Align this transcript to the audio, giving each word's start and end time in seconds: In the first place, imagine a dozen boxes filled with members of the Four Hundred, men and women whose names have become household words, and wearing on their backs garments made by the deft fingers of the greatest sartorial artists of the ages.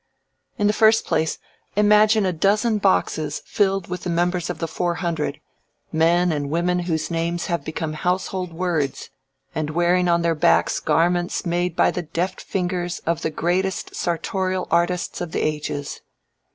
In 0.57 0.65
the 0.65 0.73
first 0.73 1.05
place, 1.05 1.37
imagine 1.75 2.25
a 2.25 2.33
dozen 2.33 2.79
boxes 2.79 3.43
filled 3.45 3.85
with 3.87 4.07
members 4.07 4.49
of 4.49 4.57
the 4.57 4.67
Four 4.67 4.95
Hundred, 4.95 5.39
men 5.91 6.31
and 6.31 6.49
women 6.49 6.79
whose 6.79 7.11
names 7.11 7.45
have 7.45 7.63
become 7.63 7.93
household 7.93 8.51
words, 8.51 9.11
and 9.53 9.69
wearing 9.69 10.07
on 10.07 10.23
their 10.23 10.33
backs 10.33 10.79
garments 10.79 11.45
made 11.45 11.75
by 11.75 11.91
the 11.91 12.01
deft 12.01 12.41
fingers 12.41 12.97
of 13.05 13.21
the 13.21 13.29
greatest 13.29 13.93
sartorial 13.95 14.67
artists 14.71 15.21
of 15.21 15.33
the 15.33 15.41
ages. 15.41 16.01